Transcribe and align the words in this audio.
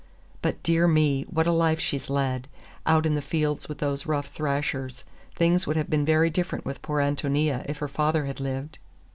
But, 0.41 0.63
dear 0.63 0.87
me, 0.87 1.25
what 1.29 1.45
a 1.45 1.51
life 1.51 1.79
she's 1.79 2.09
led, 2.09 2.47
out 2.87 3.05
in 3.05 3.13
the 3.13 3.21
fields 3.21 3.69
with 3.69 3.77
those 3.77 4.07
rough 4.07 4.29
thrashers! 4.31 5.03
Things 5.35 5.67
would 5.67 5.77
have 5.77 5.91
been 5.91 6.05
very 6.05 6.31
different 6.31 6.65
with 6.65 6.81
poor 6.81 6.99
Ántonia 6.99 7.63
if 7.69 7.77
her 7.77 7.87
father 7.87 8.25
had 8.25 8.39
lived." 8.39 8.79